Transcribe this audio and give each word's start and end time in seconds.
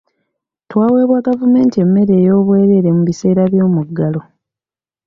Twaweebwa 0.69 1.19
gavumenti 1.27 1.75
emmere 1.83 2.13
ey'obwereere 2.23 2.89
mu 2.97 3.03
biseera 3.07 3.43
by'omuggalo. 3.51 4.21